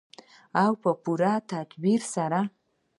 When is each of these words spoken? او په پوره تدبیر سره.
او 0.63 0.71
په 0.81 0.91
پوره 1.03 1.33
تدبیر 1.51 2.01
سره. 2.13 2.41